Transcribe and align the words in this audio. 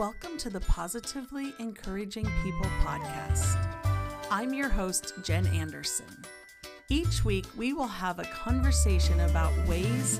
Welcome 0.00 0.38
to 0.38 0.48
the 0.48 0.60
Positively 0.60 1.52
Encouraging 1.58 2.24
People 2.42 2.64
podcast. 2.80 3.58
I'm 4.30 4.54
your 4.54 4.70
host, 4.70 5.12
Jen 5.22 5.46
Anderson. 5.48 6.06
Each 6.88 7.22
week, 7.22 7.44
we 7.54 7.74
will 7.74 7.86
have 7.86 8.18
a 8.18 8.24
conversation 8.24 9.20
about 9.20 9.52
ways 9.68 10.18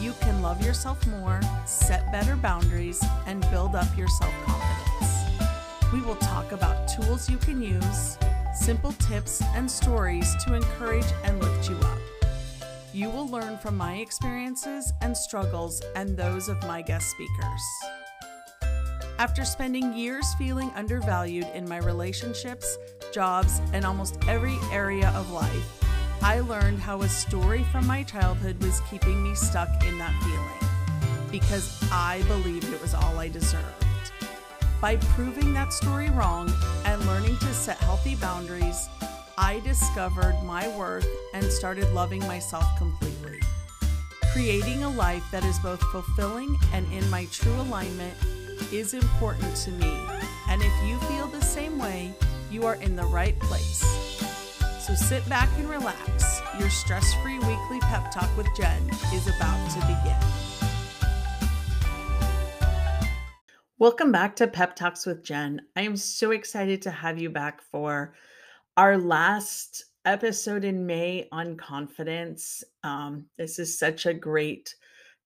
you 0.00 0.12
can 0.20 0.40
love 0.40 0.64
yourself 0.64 1.04
more, 1.08 1.40
set 1.66 2.12
better 2.12 2.36
boundaries, 2.36 3.04
and 3.26 3.40
build 3.50 3.74
up 3.74 3.88
your 3.98 4.06
self 4.06 4.32
confidence. 4.44 5.92
We 5.92 6.00
will 6.00 6.14
talk 6.14 6.52
about 6.52 6.86
tools 6.86 7.28
you 7.28 7.38
can 7.38 7.60
use, 7.60 8.16
simple 8.54 8.92
tips, 8.92 9.42
and 9.56 9.68
stories 9.68 10.32
to 10.44 10.54
encourage 10.54 11.12
and 11.24 11.42
lift 11.42 11.68
you 11.68 11.76
up. 11.78 11.98
You 12.94 13.10
will 13.10 13.26
learn 13.26 13.58
from 13.58 13.76
my 13.76 13.96
experiences 13.96 14.92
and 15.02 15.16
struggles 15.16 15.82
and 15.96 16.16
those 16.16 16.48
of 16.48 16.62
my 16.68 16.82
guest 16.82 17.10
speakers. 17.10 17.97
After 19.18 19.44
spending 19.44 19.94
years 19.94 20.32
feeling 20.34 20.70
undervalued 20.76 21.48
in 21.52 21.68
my 21.68 21.78
relationships, 21.78 22.78
jobs, 23.12 23.60
and 23.72 23.84
almost 23.84 24.16
every 24.28 24.56
area 24.70 25.08
of 25.16 25.32
life, 25.32 25.84
I 26.22 26.38
learned 26.38 26.78
how 26.78 27.02
a 27.02 27.08
story 27.08 27.64
from 27.72 27.84
my 27.84 28.04
childhood 28.04 28.62
was 28.62 28.80
keeping 28.88 29.20
me 29.20 29.34
stuck 29.34 29.68
in 29.84 29.98
that 29.98 30.14
feeling 30.22 31.30
because 31.32 31.82
I 31.90 32.22
believed 32.28 32.72
it 32.72 32.80
was 32.80 32.94
all 32.94 33.18
I 33.18 33.26
deserved. 33.26 33.84
By 34.80 34.94
proving 34.96 35.52
that 35.52 35.72
story 35.72 36.10
wrong 36.10 36.52
and 36.84 37.04
learning 37.04 37.38
to 37.38 37.52
set 37.52 37.78
healthy 37.78 38.14
boundaries, 38.14 38.88
I 39.36 39.58
discovered 39.64 40.40
my 40.44 40.68
worth 40.76 41.08
and 41.34 41.44
started 41.44 41.92
loving 41.92 42.20
myself 42.20 42.64
completely. 42.78 43.40
Creating 44.32 44.84
a 44.84 44.90
life 44.90 45.24
that 45.32 45.44
is 45.44 45.58
both 45.58 45.82
fulfilling 45.90 46.56
and 46.72 46.90
in 46.92 47.08
my 47.10 47.24
true 47.32 47.60
alignment 47.62 48.14
is 48.72 48.94
important 48.94 49.56
to 49.56 49.70
me. 49.72 50.00
And 50.48 50.62
if 50.62 50.72
you 50.86 50.98
feel 51.08 51.26
the 51.26 51.40
same 51.40 51.78
way, 51.78 52.12
you 52.50 52.66
are 52.66 52.76
in 52.76 52.96
the 52.96 53.04
right 53.04 53.38
place. 53.40 53.80
So 54.86 54.94
sit 54.94 55.28
back 55.28 55.48
and 55.58 55.68
relax. 55.68 56.40
Your 56.58 56.70
stress 56.70 57.14
free 57.22 57.38
weekly 57.38 57.80
pep 57.80 58.10
talk 58.10 58.34
with 58.36 58.46
Jen 58.56 58.88
is 59.12 59.26
about 59.28 59.70
to 59.70 59.80
begin. 59.80 60.16
Welcome 63.78 64.10
back 64.10 64.34
to 64.36 64.48
Pep 64.48 64.74
Talks 64.74 65.06
with 65.06 65.22
Jen. 65.22 65.60
I 65.76 65.82
am 65.82 65.96
so 65.96 66.32
excited 66.32 66.82
to 66.82 66.90
have 66.90 67.20
you 67.20 67.30
back 67.30 67.62
for 67.62 68.14
our 68.76 68.98
last 68.98 69.84
episode 70.04 70.64
in 70.64 70.86
May 70.86 71.28
on 71.30 71.56
confidence. 71.56 72.64
Um, 72.82 73.26
this 73.36 73.58
is 73.58 73.78
such 73.78 74.06
a 74.06 74.14
great 74.14 74.74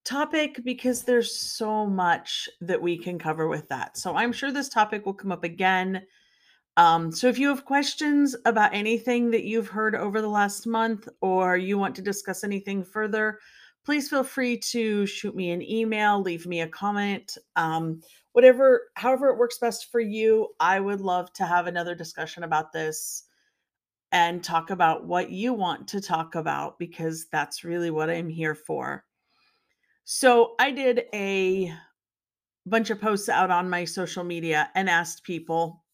topic 0.04 0.60
because 0.64 1.02
there's 1.02 1.36
so 1.36 1.86
much 1.86 2.48
that 2.60 2.80
we 2.80 2.98
can 2.98 3.18
cover 3.18 3.48
with 3.48 3.68
that. 3.68 3.96
So 3.96 4.16
I'm 4.16 4.32
sure 4.32 4.50
this 4.50 4.68
topic 4.68 5.06
will 5.06 5.14
come 5.14 5.32
up 5.32 5.44
again. 5.44 6.02
Um, 6.76 7.12
so 7.12 7.28
if 7.28 7.38
you 7.38 7.48
have 7.48 7.64
questions 7.64 8.34
about 8.44 8.74
anything 8.74 9.30
that 9.30 9.44
you've 9.44 9.68
heard 9.68 9.94
over 9.94 10.20
the 10.20 10.28
last 10.28 10.66
month 10.66 11.08
or 11.20 11.56
you 11.56 11.78
want 11.78 11.94
to 11.96 12.02
discuss 12.02 12.44
anything 12.44 12.82
further, 12.82 13.38
please 13.84 14.08
feel 14.08 14.24
free 14.24 14.58
to 14.58 15.06
shoot 15.06 15.34
me 15.34 15.50
an 15.50 15.62
email, 15.62 16.20
leave 16.20 16.46
me 16.46 16.62
a 16.62 16.68
comment, 16.68 17.36
um, 17.56 18.00
whatever, 18.32 18.88
however 18.94 19.28
it 19.28 19.38
works 19.38 19.58
best 19.58 19.90
for 19.90 20.00
you. 20.00 20.48
I 20.60 20.80
would 20.80 21.00
love 21.00 21.32
to 21.34 21.44
have 21.44 21.66
another 21.66 21.94
discussion 21.94 22.44
about 22.44 22.72
this 22.72 23.24
and 24.12 24.44
talk 24.44 24.70
about 24.70 25.06
what 25.06 25.30
you 25.30 25.52
want 25.52 25.88
to 25.88 26.00
talk 26.00 26.34
about 26.34 26.78
because 26.78 27.26
that's 27.32 27.64
really 27.64 27.90
what 27.90 28.10
I'm 28.10 28.28
here 28.28 28.54
for. 28.54 29.04
So 30.04 30.54
I 30.58 30.70
did 30.70 31.04
a 31.14 31.72
bunch 32.66 32.90
of 32.90 33.00
posts 33.00 33.28
out 33.28 33.50
on 33.50 33.70
my 33.70 33.84
social 33.84 34.24
media 34.24 34.70
and 34.74 34.88
asked 34.88 35.24
people 35.24 35.84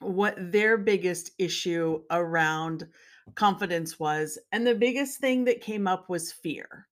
what 0.00 0.36
their 0.38 0.78
biggest 0.78 1.32
issue 1.38 2.02
around 2.10 2.86
confidence 3.34 3.98
was. 3.98 4.38
And 4.52 4.66
the 4.66 4.74
biggest 4.74 5.18
thing 5.18 5.44
that 5.44 5.60
came 5.60 5.86
up 5.86 6.08
was 6.08 6.32
fear. 6.32 6.86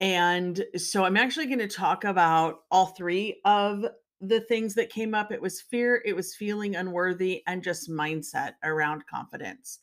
And 0.00 0.64
so 0.76 1.04
I'm 1.04 1.16
actually 1.16 1.46
going 1.46 1.58
to 1.58 1.68
talk 1.68 2.04
about 2.04 2.60
all 2.70 2.86
three 2.86 3.40
of 3.44 3.84
the 4.20 4.40
things 4.40 4.74
that 4.74 4.90
came 4.90 5.14
up. 5.14 5.30
It 5.30 5.42
was 5.42 5.60
fear, 5.60 6.02
it 6.04 6.16
was 6.16 6.34
feeling 6.34 6.76
unworthy, 6.76 7.42
and 7.46 7.62
just 7.62 7.90
mindset 7.90 8.52
around 8.62 9.06
confidence. 9.06 9.80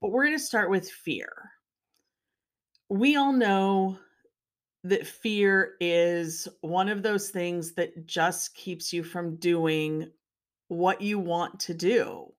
But 0.00 0.12
we're 0.12 0.26
going 0.26 0.38
to 0.38 0.44
start 0.44 0.70
with 0.70 0.88
fear. 0.88 1.32
We 2.88 3.16
all 3.16 3.32
know 3.32 3.98
that 4.84 5.06
fear 5.06 5.72
is 5.80 6.48
one 6.62 6.88
of 6.88 7.02
those 7.02 7.30
things 7.30 7.74
that 7.74 8.06
just 8.06 8.54
keeps 8.54 8.92
you 8.92 9.02
from 9.02 9.36
doing 9.36 10.10
what 10.68 11.00
you 11.00 11.18
want 11.18 11.60
to 11.60 11.74
do. 11.74 12.32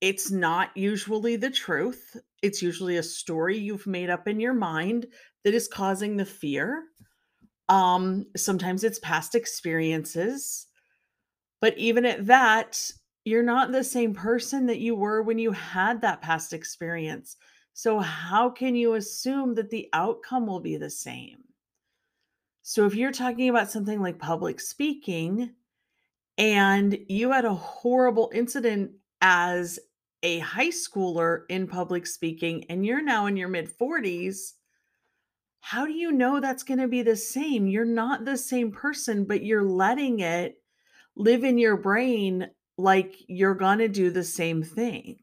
It's 0.00 0.30
not 0.30 0.76
usually 0.76 1.36
the 1.36 1.50
truth. 1.50 2.16
It's 2.42 2.62
usually 2.62 2.96
a 2.96 3.02
story 3.02 3.58
you've 3.58 3.86
made 3.86 4.10
up 4.10 4.28
in 4.28 4.40
your 4.40 4.54
mind 4.54 5.06
that 5.44 5.54
is 5.54 5.68
causing 5.68 6.16
the 6.16 6.24
fear. 6.24 6.84
Um, 7.68 8.26
sometimes 8.36 8.84
it's 8.84 9.00
past 9.00 9.34
experiences. 9.34 10.66
But 11.60 11.76
even 11.76 12.06
at 12.06 12.26
that, 12.26 12.80
you're 13.24 13.42
not 13.42 13.72
the 13.72 13.84
same 13.84 14.14
person 14.14 14.66
that 14.66 14.78
you 14.78 14.94
were 14.94 15.22
when 15.22 15.38
you 15.38 15.50
had 15.50 16.00
that 16.00 16.22
past 16.22 16.52
experience. 16.52 17.36
So, 17.74 17.98
how 17.98 18.50
can 18.50 18.74
you 18.74 18.94
assume 18.94 19.54
that 19.56 19.70
the 19.70 19.88
outcome 19.92 20.46
will 20.46 20.60
be 20.60 20.76
the 20.76 20.90
same? 20.90 21.47
So 22.68 22.84
if 22.84 22.94
you're 22.94 23.12
talking 23.12 23.48
about 23.48 23.70
something 23.70 24.02
like 24.02 24.18
public 24.18 24.60
speaking 24.60 25.54
and 26.36 26.98
you 27.08 27.32
had 27.32 27.46
a 27.46 27.54
horrible 27.54 28.30
incident 28.34 28.90
as 29.22 29.78
a 30.22 30.40
high 30.40 30.68
schooler 30.68 31.44
in 31.48 31.66
public 31.66 32.06
speaking 32.06 32.66
and 32.68 32.84
you're 32.84 33.00
now 33.00 33.24
in 33.24 33.38
your 33.38 33.48
mid 33.48 33.70
40s, 33.74 34.52
how 35.60 35.86
do 35.86 35.92
you 35.92 36.12
know 36.12 36.40
that's 36.40 36.62
going 36.62 36.80
to 36.80 36.88
be 36.88 37.00
the 37.00 37.16
same? 37.16 37.68
You're 37.68 37.86
not 37.86 38.26
the 38.26 38.36
same 38.36 38.70
person, 38.70 39.24
but 39.24 39.42
you're 39.42 39.64
letting 39.64 40.20
it 40.20 40.56
live 41.16 41.44
in 41.44 41.56
your 41.56 41.78
brain 41.78 42.50
like 42.76 43.14
you're 43.28 43.54
going 43.54 43.78
to 43.78 43.88
do 43.88 44.10
the 44.10 44.24
same 44.24 44.62
thing. 44.62 45.16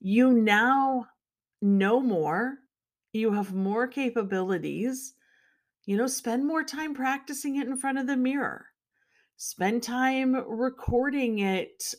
You 0.00 0.32
now 0.32 1.06
know 1.62 2.00
more, 2.00 2.58
you 3.12 3.30
have 3.34 3.54
more 3.54 3.86
capabilities 3.86 5.14
you 5.88 5.96
know, 5.96 6.06
spend 6.06 6.46
more 6.46 6.62
time 6.62 6.92
practicing 6.92 7.56
it 7.56 7.66
in 7.66 7.74
front 7.74 7.96
of 7.96 8.06
the 8.06 8.14
mirror. 8.14 8.66
Spend 9.38 9.82
time 9.82 10.34
recording 10.46 11.38
it 11.38 11.94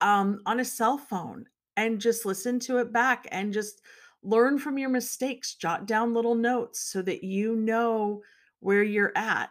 um, 0.00 0.40
on 0.46 0.60
a 0.60 0.64
cell 0.64 0.96
phone 0.96 1.44
and 1.76 2.00
just 2.00 2.24
listen 2.24 2.60
to 2.60 2.78
it 2.78 2.92
back 2.92 3.26
and 3.32 3.52
just 3.52 3.82
learn 4.22 4.56
from 4.56 4.78
your 4.78 4.88
mistakes. 4.88 5.56
Jot 5.56 5.84
down 5.84 6.14
little 6.14 6.36
notes 6.36 6.78
so 6.78 7.02
that 7.02 7.24
you 7.24 7.56
know 7.56 8.22
where 8.60 8.84
you're 8.84 9.10
at. 9.16 9.50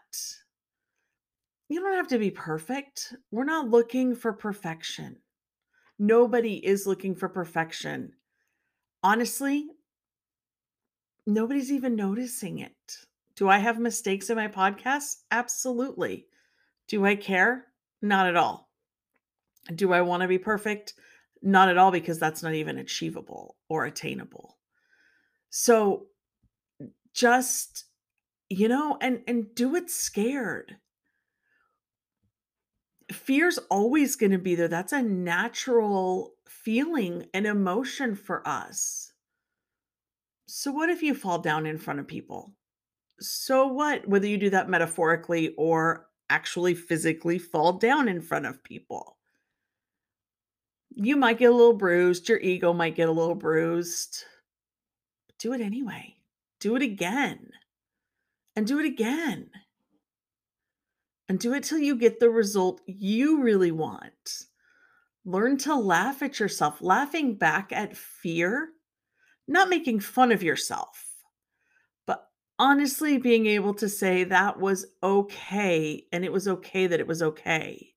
You 1.67 1.81
don't 1.81 1.97
have 1.97 2.07
to 2.07 2.19
be 2.19 2.31
perfect. 2.31 3.13
We're 3.31 3.43
not 3.43 3.69
looking 3.69 4.15
for 4.15 4.31
perfection. 4.31 5.17
Nobody 5.99 6.65
is 6.65 6.87
looking 6.87 7.15
for 7.15 7.27
perfection. 7.27 8.13
Honestly, 9.03 9.65
nobody's 11.27 11.69
even 11.69 11.97
noticing 11.97 12.59
it. 12.59 12.71
Do 13.35 13.49
I 13.49 13.57
have 13.57 13.79
mistakes 13.79 14.29
in 14.29 14.35
my 14.35 14.47
podcast? 14.47 15.17
Absolutely. 15.31 16.27
Do 16.87 17.05
I 17.05 17.15
care? 17.15 17.65
Not 18.01 18.27
at 18.27 18.35
all. 18.35 18.69
Do 19.73 19.93
I 19.93 20.01
want 20.01 20.21
to 20.21 20.27
be 20.27 20.37
perfect? 20.37 20.93
Not 21.41 21.69
at 21.69 21.77
all, 21.77 21.91
because 21.91 22.19
that's 22.19 22.43
not 22.43 22.53
even 22.53 22.77
achievable 22.77 23.57
or 23.69 23.85
attainable. 23.85 24.57
So 25.49 26.07
just, 27.13 27.85
you 28.49 28.67
know, 28.67 28.97
and 29.01 29.21
and 29.27 29.53
do 29.55 29.75
it 29.75 29.89
scared. 29.89 30.77
Fear's 33.11 33.57
always 33.69 34.15
going 34.15 34.31
to 34.31 34.37
be 34.37 34.55
there. 34.55 34.67
That's 34.67 34.93
a 34.93 35.01
natural 35.01 36.33
feeling 36.47 37.27
and 37.33 37.45
emotion 37.45 38.15
for 38.15 38.47
us. 38.47 39.11
So 40.47 40.71
what 40.71 40.89
if 40.89 41.03
you 41.03 41.13
fall 41.13 41.39
down 41.39 41.65
in 41.65 41.77
front 41.77 41.99
of 41.99 42.07
people? 42.07 42.53
So 43.19 43.67
what? 43.67 44.07
Whether 44.07 44.27
you 44.27 44.37
do 44.37 44.49
that 44.51 44.69
metaphorically 44.69 45.53
or 45.57 46.07
actually 46.29 46.73
physically 46.73 47.37
fall 47.37 47.73
down 47.73 48.07
in 48.07 48.21
front 48.21 48.45
of 48.45 48.63
people. 48.63 49.17
You 50.95 51.15
might 51.15 51.39
get 51.39 51.51
a 51.51 51.55
little 51.55 51.73
bruised, 51.73 52.29
your 52.29 52.39
ego 52.39 52.73
might 52.73 52.95
get 52.95 53.09
a 53.09 53.11
little 53.11 53.35
bruised. 53.35 54.23
Do 55.39 55.53
it 55.53 55.61
anyway. 55.61 56.15
Do 56.59 56.75
it 56.75 56.81
again. 56.81 57.49
And 58.55 58.67
do 58.67 58.79
it 58.79 58.85
again. 58.85 59.49
And 61.27 61.39
do 61.39 61.53
it 61.53 61.63
till 61.63 61.79
you 61.79 61.95
get 61.95 62.19
the 62.19 62.29
result 62.29 62.81
you 62.85 63.41
really 63.41 63.71
want. 63.71 64.45
Learn 65.25 65.57
to 65.59 65.75
laugh 65.75 66.21
at 66.21 66.39
yourself, 66.39 66.81
laughing 66.81 67.35
back 67.35 67.71
at 67.71 67.97
fear, 67.97 68.69
not 69.47 69.69
making 69.69 69.99
fun 69.99 70.31
of 70.31 70.43
yourself 70.43 71.02
honestly 72.59 73.17
being 73.17 73.45
able 73.47 73.73
to 73.75 73.89
say 73.89 74.23
that 74.23 74.59
was 74.59 74.85
okay 75.01 76.05
and 76.11 76.23
it 76.23 76.31
was 76.31 76.47
okay 76.47 76.87
that 76.87 76.99
it 76.99 77.07
was 77.07 77.21
okay. 77.21 77.93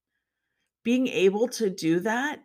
Being 0.82 1.08
able 1.08 1.48
to 1.48 1.68
do 1.68 2.00
that 2.00 2.40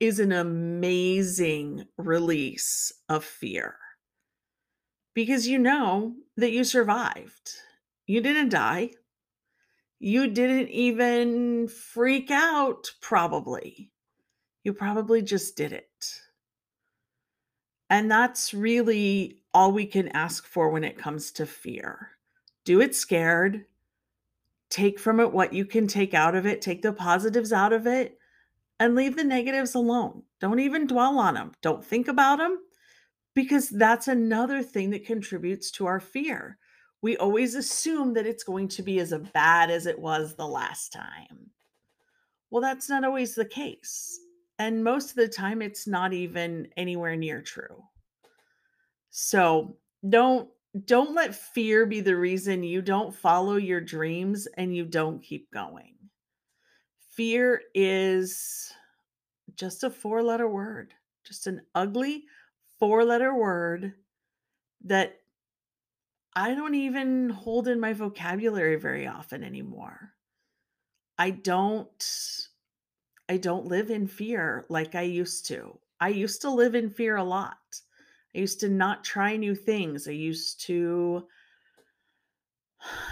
is 0.00 0.18
an 0.18 0.32
amazing 0.32 1.84
release 1.96 2.92
of 3.08 3.24
fear. 3.24 3.76
Because 5.14 5.46
you 5.46 5.58
know 5.58 6.16
that 6.36 6.50
you 6.50 6.64
survived. 6.64 7.52
You 8.06 8.20
didn't 8.20 8.48
die. 8.48 8.90
You 10.00 10.28
didn't 10.28 10.68
even 10.70 11.68
freak 11.68 12.30
out, 12.30 12.90
probably. 13.00 13.92
You 14.64 14.72
probably 14.74 15.22
just 15.22 15.56
did 15.56 15.72
it. 15.72 16.20
And 17.88 18.10
that's 18.10 18.52
really 18.52 19.43
all 19.54 19.72
we 19.72 19.86
can 19.86 20.08
ask 20.08 20.46
for 20.46 20.68
when 20.68 20.84
it 20.84 20.98
comes 20.98 21.30
to 21.32 21.46
fear. 21.46 22.10
Do 22.64 22.80
it 22.80 22.94
scared. 22.94 23.64
Take 24.68 24.98
from 24.98 25.20
it 25.20 25.32
what 25.32 25.52
you 25.52 25.64
can 25.64 25.86
take 25.86 26.12
out 26.12 26.34
of 26.34 26.44
it, 26.44 26.60
take 26.60 26.82
the 26.82 26.92
positives 26.92 27.52
out 27.52 27.72
of 27.72 27.86
it, 27.86 28.18
and 28.80 28.96
leave 28.96 29.16
the 29.16 29.24
negatives 29.24 29.74
alone. 29.74 30.24
Don't 30.40 30.58
even 30.58 30.86
dwell 30.86 31.18
on 31.18 31.34
them. 31.34 31.52
Don't 31.62 31.84
think 31.84 32.08
about 32.08 32.38
them 32.38 32.58
because 33.34 33.68
that's 33.68 34.08
another 34.08 34.62
thing 34.62 34.90
that 34.90 35.06
contributes 35.06 35.70
to 35.72 35.86
our 35.86 36.00
fear. 36.00 36.58
We 37.02 37.16
always 37.16 37.54
assume 37.54 38.14
that 38.14 38.26
it's 38.26 38.44
going 38.44 38.68
to 38.68 38.82
be 38.82 38.98
as 38.98 39.14
bad 39.32 39.70
as 39.70 39.86
it 39.86 39.98
was 39.98 40.34
the 40.34 40.46
last 40.46 40.92
time. 40.92 41.50
Well, 42.50 42.62
that's 42.62 42.88
not 42.88 43.04
always 43.04 43.34
the 43.34 43.44
case. 43.44 44.18
And 44.58 44.82
most 44.82 45.10
of 45.10 45.16
the 45.16 45.28
time, 45.28 45.60
it's 45.60 45.86
not 45.86 46.12
even 46.12 46.68
anywhere 46.76 47.16
near 47.16 47.42
true. 47.42 47.84
So 49.16 49.76
don't 50.08 50.48
don't 50.86 51.14
let 51.14 51.36
fear 51.36 51.86
be 51.86 52.00
the 52.00 52.16
reason 52.16 52.64
you 52.64 52.82
don't 52.82 53.14
follow 53.14 53.54
your 53.54 53.80
dreams 53.80 54.48
and 54.56 54.74
you 54.74 54.84
don't 54.84 55.22
keep 55.22 55.52
going. 55.52 55.94
Fear 57.12 57.62
is 57.76 58.72
just 59.54 59.84
a 59.84 59.90
four 59.90 60.20
letter 60.20 60.48
word, 60.48 60.94
just 61.24 61.46
an 61.46 61.60
ugly 61.76 62.24
four 62.80 63.04
letter 63.04 63.32
word 63.32 63.92
that 64.84 65.20
I 66.34 66.52
don't 66.52 66.74
even 66.74 67.30
hold 67.30 67.68
in 67.68 67.78
my 67.78 67.92
vocabulary 67.92 68.74
very 68.74 69.06
often 69.06 69.44
anymore. 69.44 70.10
I 71.18 71.30
don't 71.30 72.48
I 73.28 73.36
don't 73.36 73.66
live 73.66 73.90
in 73.90 74.08
fear 74.08 74.64
like 74.68 74.96
I 74.96 75.02
used 75.02 75.46
to. 75.46 75.78
I 76.00 76.08
used 76.08 76.42
to 76.42 76.50
live 76.50 76.74
in 76.74 76.90
fear 76.90 77.14
a 77.14 77.22
lot. 77.22 77.80
I 78.34 78.38
used 78.38 78.60
to 78.60 78.68
not 78.68 79.04
try 79.04 79.36
new 79.36 79.54
things. 79.54 80.08
I 80.08 80.12
used 80.12 80.60
to 80.62 81.26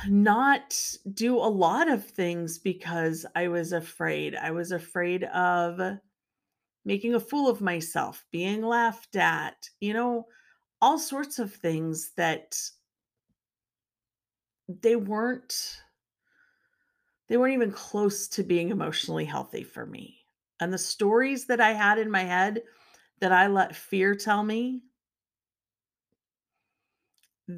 not 0.08 0.96
do 1.14 1.36
a 1.36 1.46
lot 1.46 1.88
of 1.88 2.04
things 2.04 2.58
because 2.58 3.24
I 3.34 3.48
was 3.48 3.72
afraid. 3.72 4.34
I 4.34 4.50
was 4.50 4.72
afraid 4.72 5.24
of 5.24 5.98
making 6.84 7.14
a 7.14 7.20
fool 7.20 7.48
of 7.48 7.60
myself, 7.60 8.26
being 8.30 8.62
laughed 8.62 9.16
at, 9.16 9.70
you 9.80 9.92
know, 9.94 10.26
all 10.80 10.98
sorts 10.98 11.38
of 11.38 11.54
things 11.54 12.10
that 12.16 12.58
they 14.68 14.96
weren't 14.96 15.80
they 17.28 17.36
weren't 17.36 17.54
even 17.54 17.72
close 17.72 18.28
to 18.28 18.42
being 18.42 18.70
emotionally 18.70 19.24
healthy 19.24 19.62
for 19.62 19.86
me. 19.86 20.18
And 20.60 20.72
the 20.72 20.78
stories 20.78 21.46
that 21.46 21.60
I 21.60 21.72
had 21.72 21.98
in 21.98 22.10
my 22.10 22.24
head 22.24 22.62
that 23.20 23.32
I 23.32 23.46
let 23.46 23.74
fear 23.74 24.14
tell 24.14 24.42
me 24.42 24.82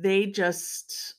they 0.03 0.27
just 0.27 1.15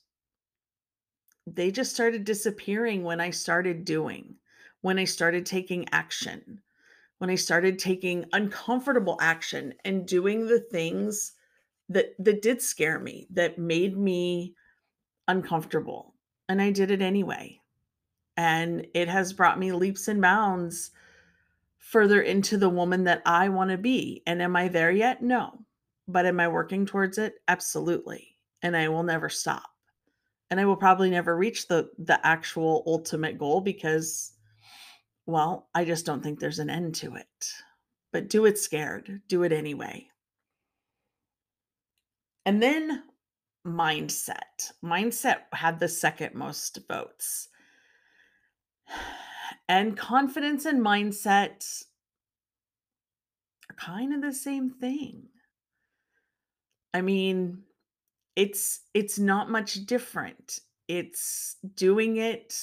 they 1.48 1.72
just 1.72 1.94
started 1.94 2.24
disappearing 2.24 3.04
when 3.04 3.22
I 3.22 3.30
started 3.30 3.86
doing, 3.86 4.36
when 4.82 4.98
I 4.98 5.04
started 5.04 5.46
taking 5.46 5.86
action, 5.92 6.62
when 7.20 7.30
I 7.30 7.36
started 7.36 7.78
taking 7.78 8.26
uncomfortable 8.34 9.18
action 9.22 9.74
and 9.86 10.08
doing 10.08 10.48
the 10.48 10.60
things 10.60 11.34
that 11.90 12.16
that 12.20 12.42
did 12.42 12.62
scare 12.62 13.00
me, 13.00 13.28
that 13.32 13.60
made 13.60 13.98
me 13.98 14.56
uncomfortable. 15.28 16.16
And 16.50 16.62
I 16.62 16.72
did 16.72 16.92
it 16.92 17.02
anyway. 17.02 17.60
And 18.38 18.88
it 18.94 19.08
has 19.08 19.34
brought 19.34 19.60
me 19.60 19.72
leaps 19.72 20.08
and 20.08 20.22
bounds 20.22 20.92
further 21.78 22.22
into 22.22 22.58
the 22.58 22.70
woman 22.70 23.06
that 23.06 23.22
I 23.26 23.50
want 23.50 23.70
to 23.70 23.78
be. 23.78 24.24
And 24.28 24.42
am 24.42 24.56
I 24.56 24.68
there 24.68 24.92
yet? 24.92 25.22
No. 25.22 25.60
But 26.08 26.26
am 26.26 26.40
I 26.40 26.48
working 26.48 26.86
towards 26.86 27.18
it? 27.18 27.36
Absolutely 27.48 28.35
and 28.62 28.76
I 28.76 28.90
will 28.90 29.04
never 29.04 29.30
stop. 29.30 29.64
And 30.50 30.60
I 30.60 30.66
will 30.66 30.76
probably 30.76 31.10
never 31.10 31.36
reach 31.36 31.68
the 31.68 31.90
the 31.98 32.26
actual 32.26 32.84
ultimate 32.86 33.38
goal 33.38 33.62
because 33.62 34.34
well, 35.26 35.70
I 35.74 35.86
just 35.86 36.06
don't 36.06 36.22
think 36.22 36.40
there's 36.40 36.60
an 36.60 36.70
end 36.70 36.96
to 36.96 37.16
it. 37.16 37.52
But 38.12 38.30
do 38.30 38.46
it 38.46 38.58
scared. 38.60 39.22
Do 39.28 39.44
it 39.44 39.52
anyway. 39.52 40.08
And 42.46 42.62
then 42.62 43.04
mindset. 43.66 44.72
Mindset 44.84 45.38
had 45.52 45.80
the 45.80 45.88
second 45.88 46.36
most 46.36 46.80
votes. 46.88 47.50
And 49.68 49.98
confidence 49.98 50.66
and 50.66 50.80
mindset 50.80 51.84
are 53.68 53.76
kind 53.76 54.14
of 54.14 54.22
the 54.22 54.32
same 54.32 54.70
thing. 54.70 55.24
I 56.94 57.02
mean, 57.02 57.64
it's 58.36 58.82
it's 58.94 59.18
not 59.20 59.50
much 59.50 59.86
different. 59.86 60.60
It's 60.88 61.56
doing 61.76 62.18
it 62.18 62.54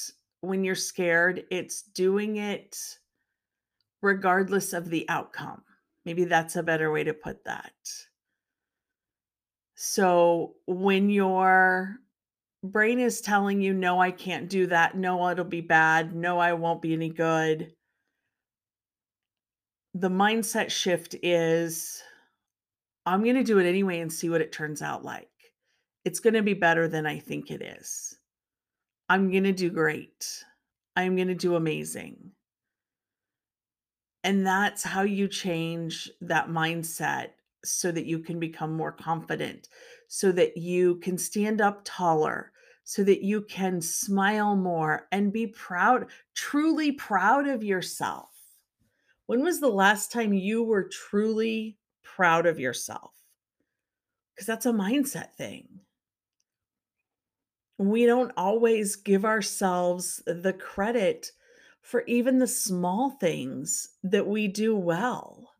when 0.41 0.65
you're 0.65 0.75
scared. 0.75 1.45
It's 1.51 1.83
doing 1.83 2.37
it 2.37 2.79
regardless 4.03 4.73
of 4.73 4.91
the 4.91 5.09
outcome. 5.09 5.63
Maybe 6.05 6.25
that's 6.25 6.57
a 6.57 6.63
better 6.63 6.91
way 6.91 7.05
to 7.05 7.15
put 7.15 7.45
that. 7.45 7.73
So 9.75 10.55
when 10.67 11.11
your 11.11 11.97
brain 12.63 12.99
is 13.01 13.21
telling 13.21 13.61
you, 13.61 13.73
no, 13.73 14.01
I 14.01 14.11
can't 14.11 14.49
do 14.49 14.67
that. 14.69 14.97
No, 14.97 15.29
it'll 15.29 15.45
be 15.45 15.61
bad. 15.61 16.15
No, 16.15 16.39
I 16.39 16.53
won't 16.53 16.83
be 16.83 16.93
any 16.93 17.09
good. 17.09 17.73
The 19.95 20.11
mindset 20.11 20.71
shift 20.71 21.17
is, 21.23 22.03
I'm 23.05 23.23
going 23.23 23.37
to 23.37 23.45
do 23.45 23.59
it 23.59 23.69
anyway 23.69 24.01
and 24.01 24.13
see 24.13 24.31
what 24.31 24.41
it 24.41 24.53
turns 24.53 24.83
out 24.83 25.05
like. 25.05 25.29
It's 26.05 26.21
going 26.21 26.35
to 26.35 26.43
be 26.43 26.55
better 26.55 26.89
than 26.89 27.07
I 27.07 27.19
think 27.19 27.51
it 27.51 27.63
is. 27.63 28.19
I'm 29.09 29.31
going 29.31 29.45
to 29.45 29.53
do 29.53 29.71
great. 29.71 30.45
I'm 30.97 31.17
going 31.17 31.29
to 31.29 31.35
do 31.35 31.57
amazing. 31.57 32.33
And 34.25 34.47
that's 34.47 34.83
how 34.83 35.03
you 35.03 35.29
change 35.29 36.11
that 36.21 36.49
mindset 36.49 37.31
so 37.65 37.93
that 37.93 38.07
you 38.07 38.19
can 38.19 38.41
become 38.41 38.73
more 38.73 38.93
confident, 38.93 39.69
so 40.09 40.33
that 40.33 40.57
you 40.57 40.97
can 40.97 41.17
stand 41.19 41.61
up 41.61 41.83
taller, 41.85 42.53
so 42.85 43.05
that 43.05 43.23
you 43.23 43.43
can 43.43 43.81
smile 43.81 44.57
more 44.57 45.07
and 45.13 45.33
be 45.33 45.47
proud, 45.47 46.07
truly 46.35 46.93
proud 46.93 47.47
of 47.47 47.63
yourself. 47.63 48.31
When 49.27 49.43
was 49.43 49.61
the 49.61 49.69
last 49.69 50.11
time 50.11 50.33
you 50.33 50.65
were 50.65 50.89
truly 50.89 51.77
proud 52.03 52.47
of 52.47 52.59
yourself? 52.59 53.13
Because 54.35 54.47
that's 54.47 54.67
a 54.67 54.73
mindset 54.73 55.35
thing 55.35 55.69
we 57.79 58.07
don't 58.07 58.33
always 58.37 58.97
give 58.97 59.25
ourselves 59.25 60.23
the 60.27 60.53
credit 60.53 61.33
for 61.81 62.05
even 62.07 62.39
the 62.39 62.47
small 62.47 63.11
things 63.11 63.97
that 64.03 64.27
we 64.27 64.49
do 64.49 64.77
well. 64.77 65.51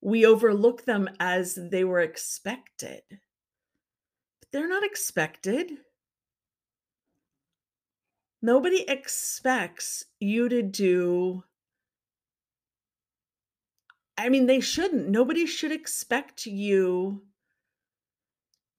We 0.00 0.26
overlook 0.26 0.84
them 0.84 1.08
as 1.18 1.58
they 1.70 1.84
were 1.84 2.00
expected. 2.00 3.02
But 3.08 4.52
they're 4.52 4.68
not 4.68 4.84
expected. 4.84 5.70
Nobody 8.40 8.82
expects 8.88 10.04
you 10.18 10.48
to 10.48 10.62
do. 10.62 11.44
I 14.18 14.28
mean, 14.28 14.46
they 14.46 14.60
shouldn't. 14.60 15.08
Nobody 15.08 15.46
should 15.46 15.72
expect 15.72 16.46
you 16.46 17.22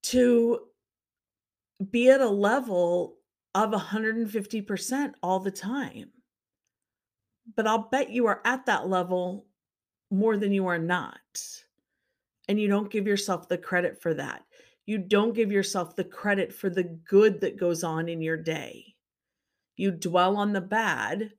to 0.04 0.68
be 1.92 2.10
at 2.10 2.22
a 2.22 2.30
level 2.30 3.18
of 3.56 3.72
150% 3.72 5.14
all 5.22 5.40
the 5.40 5.52
time. 5.52 6.12
But 7.56 7.68
I'll 7.68 7.90
bet 7.90 8.10
you 8.10 8.26
are 8.28 8.42
at 8.46 8.66
that 8.66 8.88
level 8.88 9.48
more 10.10 10.38
than 10.38 10.52
you 10.52 10.68
are 10.68 10.80
not. 10.80 11.20
And 12.48 12.60
you 12.60 12.68
don't 12.68 12.92
give 12.92 13.08
yourself 13.08 13.48
the 13.48 13.58
credit 13.58 14.02
for 14.02 14.14
that. 14.14 14.44
You 14.86 14.98
don't 14.98 15.34
give 15.34 15.52
yourself 15.52 15.96
the 15.96 16.04
credit 16.04 16.54
for 16.54 16.70
the 16.70 16.84
good 16.84 17.42
that 17.42 17.60
goes 17.60 17.84
on 17.84 18.10
in 18.10 18.22
your 18.22 18.38
day. 18.38 18.96
You 19.76 19.92
dwell 19.92 20.38
on 20.38 20.54
the 20.54 20.62
bad, 20.62 21.32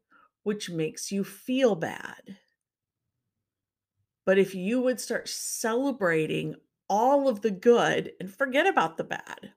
which 0.42 0.70
makes 0.70 1.12
you 1.12 1.24
feel 1.24 1.74
bad. 1.74 2.38
But 4.24 4.38
if 4.38 4.54
you 4.54 4.80
would 4.80 5.00
start 5.00 5.28
celebrating 5.28 6.54
all 6.88 7.28
of 7.28 7.42
the 7.42 7.50
good 7.50 8.12
and 8.18 8.30
forget 8.30 8.66
about 8.66 8.96
the 8.96 9.04
bad, 9.04 9.52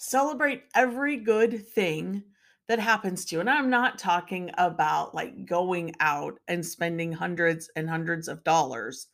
Celebrate 0.00 0.62
every 0.76 1.16
good 1.16 1.66
thing 1.66 2.22
that 2.68 2.78
happens 2.78 3.24
to 3.24 3.34
you. 3.34 3.40
And 3.40 3.50
I'm 3.50 3.68
not 3.68 3.98
talking 3.98 4.48
about 4.56 5.12
like 5.12 5.44
going 5.44 5.92
out 5.98 6.38
and 6.46 6.64
spending 6.64 7.12
hundreds 7.12 7.68
and 7.74 7.90
hundreds 7.90 8.28
of 8.28 8.44
dollars. 8.44 9.08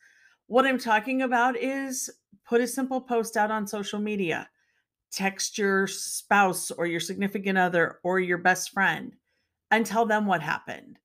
What 0.45 0.67
I'm 0.67 0.77
talking 0.77 1.23
about 1.23 1.57
is 1.57 2.11
put 2.47 2.61
a 2.61 2.67
simple 2.67 3.01
post 3.01 3.35
out 3.35 3.49
on 3.49 3.65
social 3.65 3.99
media, 3.99 4.47
text 5.11 5.57
your 5.57 5.87
spouse 5.87 6.69
or 6.69 6.85
your 6.85 6.99
significant 6.99 7.57
other 7.57 7.99
or 8.03 8.19
your 8.19 8.37
best 8.37 8.69
friend 8.69 9.15
and 9.71 9.87
tell 9.87 10.05
them 10.05 10.27
what 10.27 10.43
happened. 10.43 10.99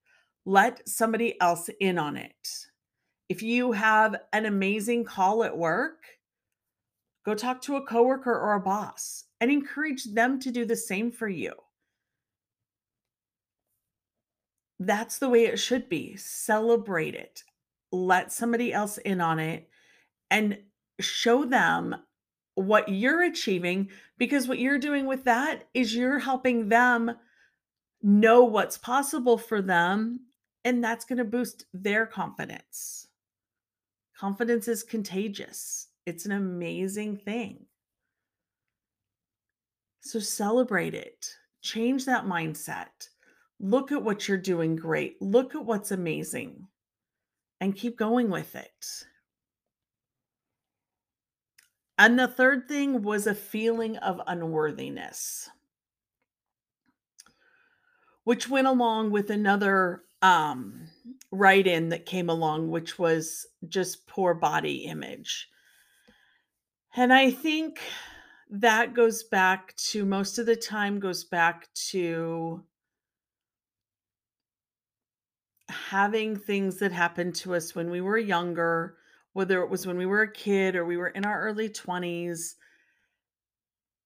Let 0.45 0.87
somebody 0.87 1.41
else 1.41 1.71
in 1.81 1.97
on 1.97 2.19
it. 2.19 2.67
If 3.31 3.43
you 3.43 3.73
have 3.73 4.17
an 4.35 4.45
amazing 4.45 5.05
call 5.05 5.43
at 5.43 5.57
work, 5.57 6.05
go 7.25 7.35
talk 7.35 7.63
to 7.63 7.77
a 7.77 7.87
coworker 7.87 8.35
or 8.35 8.55
a 8.55 8.61
boss 8.61 9.25
and 9.41 9.51
encourage 9.51 10.05
them 10.05 10.39
to 10.41 10.51
do 10.51 10.65
the 10.65 10.77
same 10.77 11.11
for 11.11 11.29
you. 11.29 11.53
That's 14.79 15.19
the 15.19 15.29
way 15.29 15.45
it 15.45 15.59
should 15.59 15.89
be. 15.89 16.17
Celebrate 16.17 17.15
it. 17.15 17.45
Let 17.93 18.33
somebody 18.33 18.73
else 18.73 18.99
in 18.99 19.21
on 19.21 19.39
it 19.39 19.69
and 20.31 20.59
show 21.01 21.45
them 21.45 21.97
what 22.55 22.89
you're 22.89 23.23
achieving 23.23 23.89
because 24.19 24.49
what 24.49 24.59
you're 24.59 24.79
doing 24.79 25.07
with 25.07 25.25
that 25.25 25.69
is 25.75 25.95
you're 25.95 26.19
helping 26.19 26.69
them 26.69 27.13
know 28.03 28.45
what's 28.45 28.79
possible 28.79 29.39
for 29.39 29.61
them 29.63 30.21
and 30.65 30.83
that's 30.83 31.05
going 31.05 31.19
to 31.19 31.25
boost 31.25 31.65
their 31.73 32.07
confidence. 32.07 33.07
Confidence 34.19 34.69
is 34.69 34.83
contagious. 34.83 35.89
It's 36.05 36.27
an 36.27 36.33
amazing 36.33 37.17
thing. 37.17 37.67
So 40.01 40.19
celebrate 40.19 40.95
it. 40.95 41.35
Change 41.63 42.07
that 42.07 42.25
mindset. 42.25 43.09
Look 43.59 43.93
at 43.93 44.03
what 44.03 44.27
you're 44.27 44.39
doing 44.39 44.77
great. 44.77 45.21
Look 45.21 45.55
at 45.55 45.65
what's 45.65 45.91
amazing 45.91 46.67
and 47.61 47.77
keep 47.77 47.99
going 47.99 48.31
with 48.31 48.57
it. 48.57 49.05
And 51.99 52.19
the 52.19 52.29
third 52.29 52.67
thing 52.67 53.03
was 53.03 53.27
a 53.27 53.35
feeling 53.35 53.99
of 53.99 54.23
unworthiness, 54.27 55.51
which 58.25 58.49
went 58.49 58.67
along 58.67 59.11
with 59.11 59.29
another 59.29 60.05
um, 60.23 60.89
write 61.31 61.67
in 61.67 61.91
that 61.91 62.07
came 62.07 62.31
along, 62.31 62.71
which 62.71 62.99
was 62.99 63.47
just 63.69 64.07
poor 64.07 64.33
body 64.33 64.87
image. 64.87 65.49
And 66.97 67.13
I 67.13 67.31
think 67.31 67.81
that 68.51 68.95
goes 68.95 69.23
back 69.23 69.75
to 69.77 70.05
most 70.05 70.39
of 70.39 70.47
the 70.47 70.57
time 70.57 70.99
goes 70.99 71.25
back 71.25 71.69
to 71.91 72.63
having 75.69 76.37
things 76.37 76.79
that 76.79 76.91
happened 76.91 77.35
to 77.37 77.55
us 77.55 77.75
when 77.75 77.91
we 77.91 78.01
were 78.01 78.19
younger, 78.19 78.97
whether 79.35 79.63
it 79.63 79.71
was 79.71 79.87
when 79.87 79.97
we 79.97 80.07
were 80.07 80.23
a 80.23 80.33
kid 80.33 80.75
or 80.75 80.85
we 80.85 80.97
were 80.97 81.09
in 81.09 81.25
our 81.25 81.41
early 81.43 81.69
20s, 81.69 82.55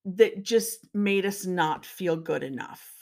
that 0.04 0.42
just 0.42 0.86
made 0.92 1.24
us 1.24 1.46
not 1.46 1.86
feel 1.86 2.16
good 2.16 2.42
enough 2.42 2.94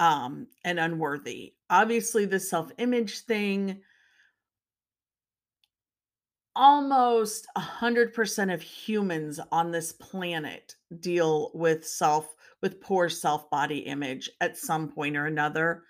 um, 0.00 0.48
and 0.64 0.80
unworthy. 0.80 1.54
Obviously, 1.68 2.24
the 2.24 2.40
self 2.40 2.72
image 2.78 3.20
thing, 3.20 3.80
almost 6.60 7.46
100% 7.56 8.52
of 8.52 8.60
humans 8.60 9.40
on 9.50 9.70
this 9.70 9.92
planet 9.92 10.76
deal 11.00 11.50
with 11.54 11.86
self 11.86 12.34
with 12.60 12.82
poor 12.82 13.08
self 13.08 13.48
body 13.50 13.78
image 13.78 14.28
at 14.42 14.58
some 14.58 14.86
point 14.86 15.16
or 15.16 15.24
another 15.24 15.84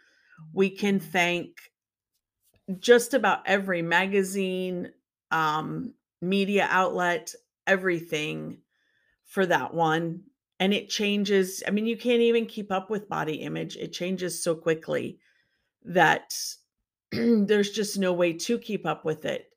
we 0.53 0.71
can 0.71 1.01
thank 1.01 1.59
just 2.79 3.15
about 3.15 3.47
every 3.47 3.83
magazine, 3.83 4.93
um, 5.31 5.95
media 6.21 6.67
outlet, 6.71 7.35
everything 7.67 8.59
for 9.25 9.47
that 9.47 9.75
one. 9.75 10.23
And 10.59 10.75
it 10.75 10.89
changes. 10.91 11.63
I 11.67 11.71
mean, 11.71 11.87
you 11.87 11.97
can't 11.97 12.21
even 12.21 12.47
keep 12.47 12.71
up 12.71 12.91
with 12.91 13.09
body 13.09 13.37
image, 13.37 13.77
it 13.77 13.93
changes 13.93 14.43
so 14.43 14.55
quickly 14.55 15.19
that 15.85 16.35
there's 17.13 17.71
just 17.71 17.99
no 17.99 18.13
way 18.13 18.35
to 18.35 18.59
keep 18.59 18.87
up 18.87 19.05
with 19.05 19.25
it. 19.25 19.50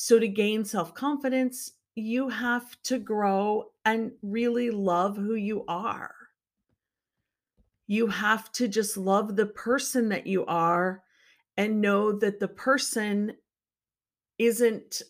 So, 0.00 0.20
to 0.20 0.28
gain 0.28 0.64
self 0.64 0.94
confidence, 0.94 1.72
you 1.96 2.28
have 2.28 2.80
to 2.84 3.00
grow 3.00 3.72
and 3.84 4.12
really 4.22 4.70
love 4.70 5.16
who 5.16 5.34
you 5.34 5.64
are. 5.66 6.14
You 7.88 8.06
have 8.06 8.52
to 8.52 8.68
just 8.68 8.96
love 8.96 9.34
the 9.34 9.46
person 9.46 10.08
that 10.10 10.24
you 10.24 10.46
are 10.46 11.02
and 11.56 11.80
know 11.80 12.12
that 12.12 12.38
the 12.38 12.46
person 12.46 13.32
isn't 14.38 15.02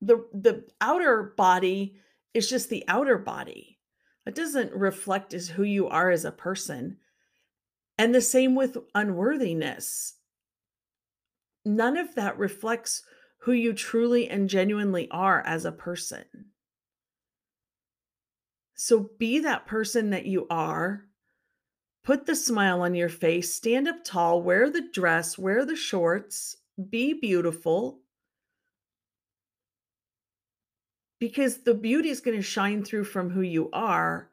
the 0.00 0.24
the 0.32 0.64
outer 0.80 1.34
body 1.36 1.96
is 2.32 2.48
just 2.48 2.68
the 2.68 2.84
outer 2.86 3.18
body. 3.18 3.80
It 4.24 4.36
doesn't 4.36 4.72
reflect 4.72 5.34
as 5.34 5.48
who 5.48 5.64
you 5.64 5.88
are 5.88 6.12
as 6.12 6.24
a 6.24 6.30
person. 6.30 6.98
And 7.98 8.14
the 8.14 8.20
same 8.20 8.54
with 8.54 8.78
unworthiness. 8.94 10.14
None 11.64 11.96
of 11.96 12.14
that 12.14 12.38
reflects 12.38 13.02
who 13.46 13.52
you 13.52 13.72
truly 13.72 14.28
and 14.28 14.48
genuinely 14.48 15.08
are 15.12 15.40
as 15.46 15.64
a 15.64 15.70
person. 15.70 16.24
So 18.74 19.08
be 19.20 19.38
that 19.38 19.66
person 19.66 20.10
that 20.10 20.26
you 20.26 20.48
are. 20.50 21.04
Put 22.02 22.26
the 22.26 22.34
smile 22.34 22.80
on 22.82 22.96
your 22.96 23.08
face, 23.08 23.54
stand 23.54 23.86
up 23.86 24.02
tall, 24.02 24.42
wear 24.42 24.68
the 24.68 24.88
dress, 24.92 25.38
wear 25.38 25.64
the 25.64 25.76
shorts, 25.76 26.56
be 26.90 27.12
beautiful. 27.12 28.00
Because 31.20 31.62
the 31.62 31.74
beauty 31.74 32.08
is 32.08 32.20
going 32.20 32.36
to 32.36 32.42
shine 32.42 32.82
through 32.82 33.04
from 33.04 33.30
who 33.30 33.42
you 33.42 33.70
are, 33.72 34.28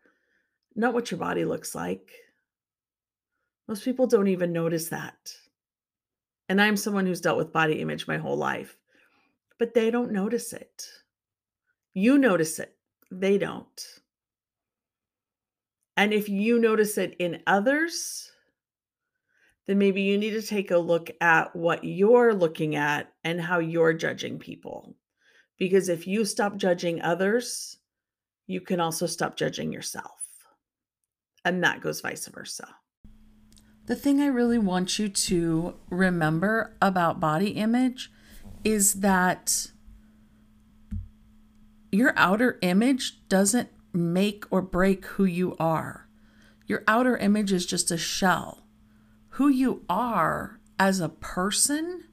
not 0.76 0.96
what 0.96 1.12
your 1.12 1.20
body 1.20 1.46
looks 1.46 1.76
like. 1.76 2.10
Most 3.68 3.86
people 3.86 4.08
don't 4.08 4.28
even 4.28 4.52
notice 4.52 4.90
that. 4.90 5.36
And 6.50 6.60
I'm 6.60 6.78
someone 6.78 7.06
who's 7.06 7.22
dealt 7.22 7.38
with 7.38 7.54
body 7.54 7.80
image 7.80 8.08
my 8.08 8.18
whole 8.18 8.38
life, 8.38 8.76
but 9.64 9.74
they 9.74 9.90
don't 9.90 10.12
notice 10.12 10.52
it. 10.52 10.90
You 11.94 12.18
notice 12.18 12.60
it, 12.60 12.76
they 13.10 13.38
don't. 13.38 13.82
And 15.96 16.12
if 16.12 16.28
you 16.28 16.60
notice 16.60 16.98
it 16.98 17.16
in 17.18 17.42
others, 17.48 18.30
then 19.66 19.78
maybe 19.78 20.02
you 20.02 20.18
need 20.18 20.32
to 20.32 20.42
take 20.42 20.72
a 20.72 20.78
look 20.78 21.12
at 21.22 21.56
what 21.56 21.86
you're 21.86 22.34
looking 22.34 22.76
at 22.76 23.14
and 23.24 23.40
how 23.40 23.60
you're 23.60 23.94
judging 23.94 24.38
people. 24.38 24.98
Because 25.58 25.88
if 25.88 26.08
you 26.08 26.26
stop 26.26 26.58
judging 26.58 27.02
others, 27.02 27.78
you 28.48 28.60
can 28.60 28.82
also 28.82 29.06
stop 29.06 29.38
judging 29.38 29.72
yourself. 29.72 30.28
And 31.46 31.64
that 31.64 31.80
goes 31.80 32.02
vice 32.02 32.28
versa. 32.28 32.68
The 33.86 33.96
thing 33.96 34.20
I 34.20 34.26
really 34.26 34.60
want 34.60 35.00
you 35.00 35.08
to 35.08 35.76
remember 35.90 36.76
about 36.82 37.22
body 37.22 37.52
image 37.52 38.12
is 38.64 38.96
that 38.96 39.72
your 41.92 42.14
outer 42.16 42.58
image 42.62 43.28
doesn't 43.28 43.70
make 43.94 44.46
or 44.50 44.62
break 44.62 45.06
who 45.06 45.26
you 45.26 45.56
are. 45.60 46.08
Your 46.66 46.84
outer 46.88 47.18
image 47.18 47.52
is 47.52 47.66
just 47.66 47.92
a 47.92 47.98
shell. 47.98 48.66
Who 49.30 49.48
you 49.48 49.84
are 49.90 50.60
as 50.80 51.00
a 51.00 51.10
person, 51.10 52.06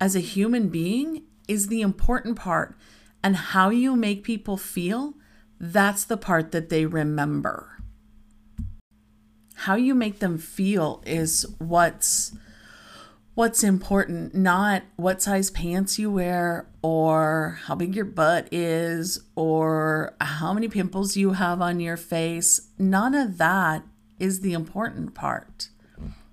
as 0.00 0.14
a 0.14 0.20
human 0.20 0.68
being, 0.68 1.24
is 1.48 1.68
the 1.68 1.80
important 1.80 2.36
part. 2.36 2.76
And 3.22 3.36
how 3.36 3.70
you 3.70 3.94
make 3.96 4.24
people 4.24 4.56
feel, 4.56 5.14
that's 5.60 6.04
the 6.04 6.16
part 6.16 6.50
that 6.52 6.68
they 6.68 6.86
remember. 6.86 7.78
How 9.54 9.76
you 9.76 9.94
make 9.94 10.18
them 10.18 10.38
feel 10.38 11.02
is 11.06 11.46
what's 11.58 12.32
what's 13.34 13.64
important, 13.64 14.34
not 14.34 14.82
what 14.96 15.22
size 15.22 15.50
pants 15.50 15.98
you 15.98 16.10
wear 16.10 16.68
or 16.82 17.58
how 17.64 17.74
big 17.74 17.94
your 17.96 18.04
butt 18.04 18.48
is 18.52 19.20
or 19.34 20.14
how 20.20 20.52
many 20.52 20.68
pimples 20.68 21.16
you 21.16 21.32
have 21.32 21.62
on 21.62 21.80
your 21.80 21.96
face. 21.96 22.68
None 22.78 23.14
of 23.14 23.38
that 23.38 23.84
is 24.18 24.40
the 24.40 24.52
important 24.52 25.14
part. 25.14 25.68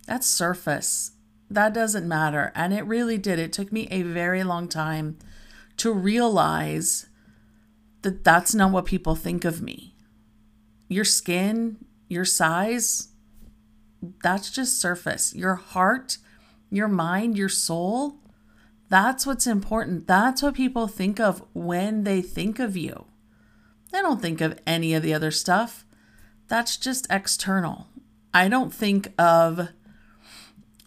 That's 0.08 0.28
surface. 0.28 1.12
That 1.50 1.74
doesn't 1.74 2.08
matter. 2.08 2.52
And 2.54 2.74
it 2.74 2.86
really 2.86 3.18
did. 3.18 3.40
It 3.40 3.54
took 3.54 3.72
me 3.72 3.88
a 3.90 4.02
very 4.02 4.44
long 4.44 4.68
time 4.68 5.18
to 5.78 5.94
realize 5.94 7.08
that 8.02 8.24
that's 8.24 8.54
not 8.54 8.72
what 8.72 8.86
people 8.86 9.16
think 9.16 9.46
of 9.46 9.62
me. 9.62 9.96
Your 10.90 11.06
skin, 11.06 11.78
your 12.08 12.26
size, 12.26 13.10
that's 14.24 14.52
just 14.52 14.80
surface. 14.80 15.34
Your 15.34 15.56
heart 15.56 16.18
your 16.70 16.88
mind, 16.88 17.38
your 17.38 17.50
soul, 17.50 18.16
that's 18.90 19.26
what's 19.26 19.48
important. 19.48 20.08
That's 20.08 20.42
what 20.42 20.56
people 20.56 20.88
think 20.88 21.20
of 21.20 21.44
when 21.54 22.04
they 22.04 22.22
think 22.22 22.60
of 22.60 22.76
you. 22.76 23.06
I 23.94 24.02
don't 24.02 24.22
think 24.22 24.42
of 24.42 24.60
any 24.66 24.94
of 24.94 25.04
the 25.04 25.14
other 25.14 25.32
stuff. 25.32 25.86
That's 26.48 26.78
just 26.78 27.08
external. 27.10 27.88
I 28.34 28.48
don't 28.48 28.74
think 28.74 29.14
of 29.18 29.70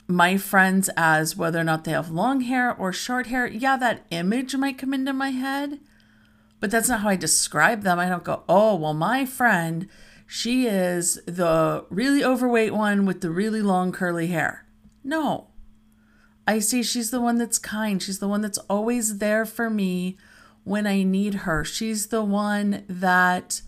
my 0.09 0.37
friends 0.37 0.91
as 0.97 1.37
whether 1.37 1.61
or 1.61 1.65
not 1.65 1.85
they 1.85 1.93
have 1.93 2.11
long 2.11 2.43
hair 2.43 2.75
or 2.77 2.93
short 2.93 3.29
hair. 3.29 3.47
Yeah, 3.47 3.77
that 3.77 4.07
image 4.11 4.55
might 4.57 4.79
come 4.79 4.93
into 4.93 5.13
my 5.13 5.31
head, 5.31 5.81
but 6.61 6.71
that's 6.71 6.89
not 6.89 7.01
how 7.01 7.09
I 7.09 7.17
describe 7.17 7.83
them. 7.83 7.99
I 7.99 8.09
don't 8.09 8.25
go, 8.25 8.43
oh, 8.49 8.75
well, 8.77 8.95
my 8.95 9.25
friend, 9.25 9.89
she 10.27 10.67
is 10.67 11.21
the 11.27 11.85
really 11.89 12.25
overweight 12.25 12.75
one 12.75 13.07
with 13.07 13.21
the 13.21 13.31
really 13.31 13.63
long 13.63 13.93
curly 13.93 14.29
hair. 14.29 14.67
No. 15.05 15.49
I 16.47 16.59
see 16.59 16.83
she's 16.83 17.11
the 17.11 17.21
one 17.21 17.39
that's 17.39 17.59
kind. 17.59 18.03
She's 18.03 18.19
the 18.19 18.29
one 18.29 18.41
that's 18.41 18.59
always 18.59 19.19
there 19.19 19.45
for 19.45 19.71
me 19.71 20.17
when 20.65 20.87
I 20.87 21.03
need 21.03 21.35
her. 21.35 21.65
She's 21.65 22.09
the 22.09 22.25
one 22.25 22.85
that 22.89 23.63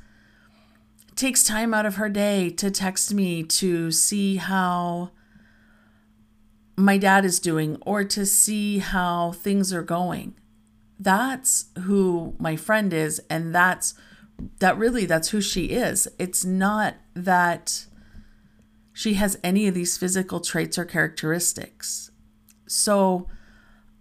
takes 1.15 1.45
time 1.45 1.73
out 1.73 1.87
of 1.87 1.97
her 1.97 2.09
day 2.09 2.51
to 2.51 2.71
text 2.71 3.15
me 3.15 3.43
to 3.45 3.91
see 3.91 4.37
how 4.37 5.11
my 6.77 6.99
dad 6.99 7.25
is 7.25 7.39
doing 7.39 7.79
or 7.87 8.03
to 8.03 8.27
see 8.27 8.79
how 8.79 9.31
things 9.33 9.73
are 9.73 9.83
going 9.83 10.35
that's 10.99 11.67
who 11.81 12.35
my 12.39 12.57
friend 12.57 12.93
is 12.93 13.21
and 13.29 13.55
that's 13.55 13.95
that 14.59 14.77
really 14.77 15.07
that's 15.07 15.29
who 15.31 15.41
she 15.41 15.67
is 15.67 16.09
it's 16.19 16.45
not 16.45 16.95
that 17.15 17.87
she 18.93 19.15
has 19.15 19.39
any 19.43 19.67
of 19.67 19.75
these 19.75 19.97
physical 19.97 20.41
traits 20.41 20.79
or 20.79 20.85
characteristics 20.85 22.11
so 22.67 23.29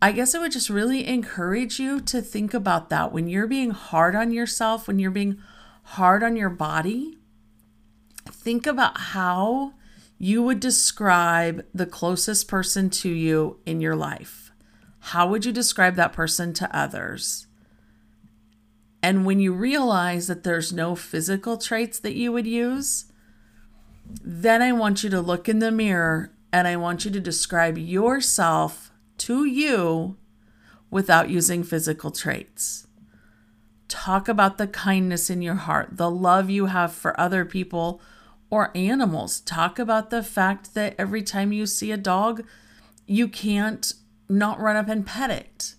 i 0.01 0.11
guess 0.11 0.33
i 0.33 0.39
would 0.39 0.51
just 0.51 0.69
really 0.69 1.07
encourage 1.07 1.79
you 1.79 1.99
to 1.99 2.21
think 2.21 2.53
about 2.53 2.89
that 2.89 3.11
when 3.11 3.27
you're 3.27 3.47
being 3.47 3.71
hard 3.71 4.15
on 4.15 4.31
yourself 4.31 4.87
when 4.87 4.99
you're 4.99 5.11
being 5.11 5.37
hard 5.83 6.23
on 6.23 6.35
your 6.35 6.49
body 6.49 7.17
think 8.29 8.65
about 8.65 8.97
how 8.97 9.73
you 10.17 10.41
would 10.41 10.59
describe 10.59 11.65
the 11.73 11.85
closest 11.85 12.47
person 12.47 12.89
to 12.89 13.09
you 13.09 13.59
in 13.65 13.81
your 13.81 13.95
life 13.95 14.43
how 15.07 15.27
would 15.27 15.43
you 15.45 15.51
describe 15.51 15.95
that 15.95 16.13
person 16.13 16.53
to 16.53 16.75
others? 16.75 17.47
And 19.01 19.25
when 19.25 19.41
you 19.41 19.51
realize 19.51 20.27
that 20.27 20.43
there's 20.43 20.71
no 20.71 20.95
physical 20.95 21.57
traits 21.57 21.99
that 21.99 22.15
you 22.15 22.31
would 22.31 22.47
use, 22.47 23.11
then 24.23 24.61
I 24.61 24.71
want 24.71 25.03
you 25.03 25.09
to 25.09 25.19
look 25.19 25.49
in 25.49 25.59
the 25.59 25.71
mirror 25.71 26.31
and 26.53 26.67
I 26.67 26.75
want 26.77 27.03
you 27.03 27.09
to 27.09 27.19
describe 27.19 27.79
yourself 27.79 28.91
to 29.17 29.43
you 29.43 30.17
without 30.91 31.31
using 31.31 31.63
physical 31.63 32.11
traits. 32.11 32.85
Talk 33.87 34.27
about 34.27 34.59
the 34.59 34.67
kindness 34.67 35.31
in 35.31 35.41
your 35.41 35.55
heart, 35.55 35.97
the 35.97 36.11
love 36.11 36.51
you 36.51 36.67
have 36.67 36.93
for 36.93 37.19
other 37.19 37.43
people 37.43 37.99
or 38.51 38.71
animals. 38.75 39.39
Talk 39.41 39.79
about 39.79 40.11
the 40.11 40.21
fact 40.21 40.75
that 40.75 40.93
every 40.99 41.23
time 41.23 41.51
you 41.51 41.65
see 41.65 41.91
a 41.91 41.97
dog, 41.97 42.45
you 43.07 43.27
can't 43.27 43.91
not 44.29 44.59
run 44.59 44.75
up 44.75 44.87
and 44.87 45.07
pet 45.07 45.31
it. 45.31 45.73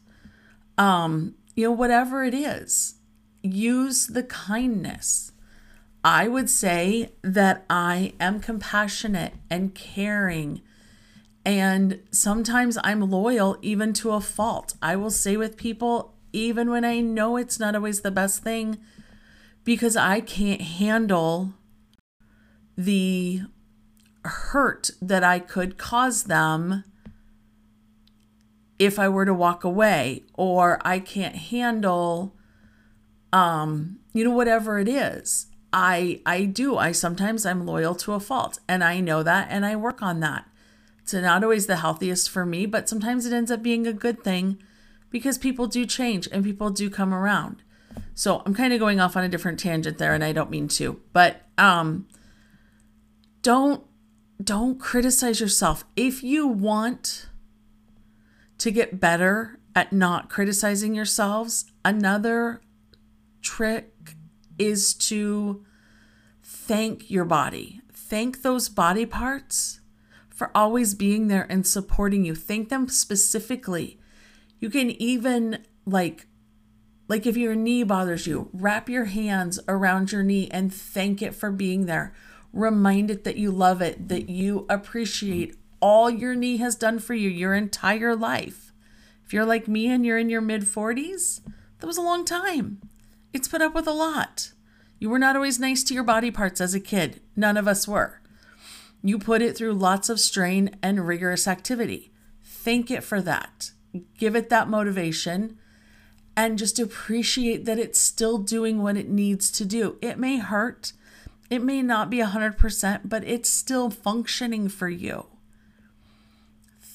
Um, 0.76 1.36
you 1.54 1.66
know, 1.66 1.72
whatever 1.72 2.24
it 2.24 2.34
is, 2.34 2.96
use 3.42 4.08
the 4.08 4.24
kindness. 4.24 5.30
I 6.04 6.28
would 6.28 6.50
say 6.50 7.12
that 7.22 7.64
I 7.70 8.12
am 8.20 8.38
compassionate 8.38 9.32
and 9.48 9.74
caring. 9.74 10.60
And 11.46 12.00
sometimes 12.10 12.76
I'm 12.84 13.10
loyal 13.10 13.56
even 13.62 13.94
to 13.94 14.12
a 14.12 14.20
fault. 14.20 14.74
I 14.82 14.96
will 14.96 15.10
stay 15.10 15.38
with 15.38 15.56
people, 15.56 16.14
even 16.32 16.70
when 16.70 16.84
I 16.84 17.00
know 17.00 17.38
it's 17.38 17.58
not 17.58 17.74
always 17.74 18.02
the 18.02 18.10
best 18.10 18.42
thing, 18.42 18.78
because 19.64 19.96
I 19.96 20.20
can't 20.20 20.60
handle 20.60 21.54
the 22.76 23.42
hurt 24.24 24.90
that 25.00 25.24
I 25.24 25.38
could 25.38 25.78
cause 25.78 26.24
them 26.24 26.84
if 28.78 28.98
I 28.98 29.08
were 29.08 29.24
to 29.24 29.34
walk 29.34 29.64
away 29.64 30.24
or 30.34 30.80
I 30.84 30.98
can't 30.98 31.36
handle 31.36 32.34
um 33.32 34.00
you 34.12 34.24
know 34.24 34.30
whatever 34.30 34.78
it 34.78 34.88
is. 34.88 35.46
I 35.76 36.20
I 36.24 36.44
do. 36.44 36.76
I 36.78 36.92
sometimes 36.92 37.44
I'm 37.44 37.66
loyal 37.66 37.96
to 37.96 38.12
a 38.12 38.20
fault 38.20 38.60
and 38.68 38.84
I 38.84 39.00
know 39.00 39.24
that 39.24 39.48
and 39.50 39.66
I 39.66 39.74
work 39.74 40.02
on 40.02 40.20
that. 40.20 40.48
It's 41.02 41.12
not 41.12 41.42
always 41.42 41.66
the 41.66 41.76
healthiest 41.76 42.30
for 42.30 42.46
me, 42.46 42.64
but 42.64 42.88
sometimes 42.88 43.26
it 43.26 43.32
ends 43.32 43.50
up 43.50 43.60
being 43.60 43.84
a 43.84 43.92
good 43.92 44.22
thing 44.22 44.62
because 45.10 45.36
people 45.36 45.66
do 45.66 45.84
change 45.84 46.28
and 46.30 46.44
people 46.44 46.70
do 46.70 46.88
come 46.88 47.12
around. 47.12 47.62
So 48.14 48.40
I'm 48.46 48.54
kind 48.54 48.72
of 48.72 48.78
going 48.78 49.00
off 49.00 49.16
on 49.16 49.24
a 49.24 49.28
different 49.28 49.58
tangent 49.58 49.98
there 49.98 50.14
and 50.14 50.22
I 50.22 50.32
don't 50.32 50.48
mean 50.48 50.68
to. 50.68 51.00
But 51.12 51.42
um 51.58 52.06
don't 53.42 53.82
don't 54.42 54.78
criticize 54.78 55.40
yourself. 55.40 55.84
If 55.96 56.22
you 56.22 56.46
want 56.46 57.26
to 58.58 58.70
get 58.70 59.00
better 59.00 59.58
at 59.74 59.92
not 59.92 60.30
criticizing 60.30 60.94
yourselves, 60.94 61.64
another 61.84 62.60
trick 63.42 63.93
is 64.58 64.94
to 64.94 65.64
thank 66.42 67.10
your 67.10 67.24
body. 67.24 67.80
Thank 67.92 68.42
those 68.42 68.68
body 68.68 69.06
parts 69.06 69.80
for 70.28 70.50
always 70.54 70.94
being 70.94 71.28
there 71.28 71.46
and 71.48 71.66
supporting 71.66 72.24
you. 72.24 72.34
Thank 72.34 72.68
them 72.68 72.88
specifically. 72.88 73.98
You 74.60 74.70
can 74.70 74.90
even 74.90 75.64
like 75.86 76.26
like 77.06 77.26
if 77.26 77.36
your 77.36 77.54
knee 77.54 77.82
bothers 77.82 78.26
you, 78.26 78.48
wrap 78.52 78.88
your 78.88 79.04
hands 79.04 79.60
around 79.68 80.10
your 80.10 80.22
knee 80.22 80.48
and 80.50 80.72
thank 80.72 81.20
it 81.20 81.34
for 81.34 81.50
being 81.50 81.84
there. 81.84 82.14
Remind 82.52 83.10
it 83.10 83.24
that 83.24 83.36
you 83.36 83.50
love 83.50 83.82
it, 83.82 84.08
that 84.08 84.30
you 84.30 84.64
appreciate 84.70 85.54
all 85.80 86.08
your 86.08 86.34
knee 86.34 86.56
has 86.56 86.76
done 86.76 86.98
for 86.98 87.12
you 87.12 87.28
your 87.28 87.54
entire 87.54 88.16
life. 88.16 88.72
If 89.26 89.32
you're 89.32 89.44
like 89.44 89.68
me 89.68 89.88
and 89.88 90.04
you're 90.06 90.18
in 90.18 90.30
your 90.30 90.40
mid 90.40 90.62
40s, 90.62 91.40
that 91.78 91.86
was 91.86 91.98
a 91.98 92.02
long 92.02 92.24
time. 92.24 92.80
It's 93.34 93.48
put 93.48 93.60
up 93.60 93.74
with 93.74 93.86
a 93.86 93.92
lot. 93.92 94.52
You 94.98 95.10
were 95.10 95.18
not 95.18 95.36
always 95.36 95.60
nice 95.60 95.82
to 95.84 95.94
your 95.94 96.04
body 96.04 96.30
parts 96.30 96.60
as 96.60 96.72
a 96.72 96.80
kid. 96.80 97.20
None 97.36 97.58
of 97.58 97.68
us 97.68 97.86
were. 97.86 98.20
You 99.02 99.18
put 99.18 99.42
it 99.42 99.54
through 99.54 99.74
lots 99.74 100.08
of 100.08 100.18
strain 100.18 100.76
and 100.82 101.06
rigorous 101.06 101.46
activity. 101.46 102.10
Thank 102.42 102.90
it 102.90 103.04
for 103.04 103.20
that. 103.20 103.72
Give 104.16 104.34
it 104.34 104.48
that 104.48 104.68
motivation 104.68 105.58
and 106.36 106.58
just 106.58 106.78
appreciate 106.78 107.66
that 107.66 107.78
it's 107.78 107.98
still 107.98 108.38
doing 108.38 108.82
what 108.82 108.96
it 108.96 109.10
needs 109.10 109.50
to 109.50 109.66
do. 109.66 109.98
It 110.00 110.18
may 110.18 110.38
hurt, 110.38 110.94
it 111.50 111.62
may 111.62 111.82
not 111.82 112.08
be 112.08 112.18
100%, 112.18 113.02
but 113.04 113.24
it's 113.24 113.50
still 113.50 113.90
functioning 113.90 114.68
for 114.68 114.88
you 114.88 115.26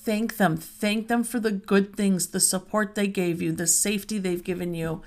thank 0.09 0.37
them. 0.37 0.57
Thank 0.57 1.07
them 1.07 1.23
for 1.23 1.39
the 1.39 1.51
good 1.51 1.95
things, 1.95 2.27
the 2.27 2.39
support 2.39 2.95
they 2.95 3.05
gave 3.05 3.43
you, 3.43 3.51
the 3.51 3.67
safety 3.67 4.17
they've 4.17 4.43
given 4.43 4.73
you, 4.73 5.03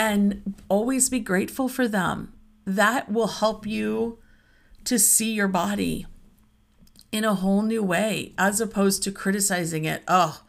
and 0.00 0.54
always 0.70 1.10
be 1.10 1.20
grateful 1.20 1.68
for 1.68 1.86
them. 1.86 2.32
That 2.64 3.12
will 3.12 3.26
help 3.26 3.66
you 3.66 4.18
to 4.84 4.98
see 4.98 5.30
your 5.34 5.46
body 5.46 6.06
in 7.12 7.22
a 7.22 7.34
whole 7.34 7.60
new 7.60 7.82
way 7.82 8.32
as 8.38 8.62
opposed 8.62 9.02
to 9.02 9.12
criticizing 9.12 9.84
it. 9.84 10.02
Oh, 10.08 10.40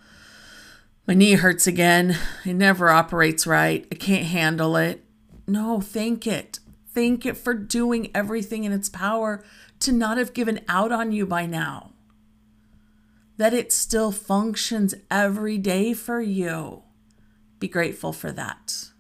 my 1.06 1.16
knee 1.16 1.34
hurts 1.34 1.68
again. 1.68 2.18
It 2.46 2.54
never 2.54 2.90
operates 2.90 3.46
right. 3.46 3.86
I 3.92 3.96
can't 3.96 4.28
handle 4.28 4.78
it. 4.78 5.04
No, 5.46 5.82
thank 5.82 6.26
it. 6.26 6.60
Thank 6.94 7.26
it 7.26 7.36
for 7.36 7.54
doing 7.54 8.10
everything 8.16 8.64
in 8.64 8.72
its 8.72 8.88
power 8.88 9.44
to 9.80 9.92
not 9.92 10.18
have 10.18 10.34
given 10.34 10.62
out 10.70 10.94
on 10.94 11.12
you 11.12 11.26
by 11.26 11.46
now 11.46 11.92
that 13.36 13.54
it 13.54 13.74
still 13.74 14.14
functions 14.14 14.96
every 15.10 15.58
day 15.58 15.94
for 15.94 16.22
you. 16.22 16.84
Be 17.60 17.68
grateful 17.68 18.14
for 18.14 18.32
that. 18.32 18.91